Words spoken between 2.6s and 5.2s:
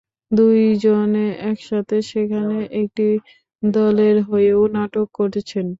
একটি দলের হয়েও নাটক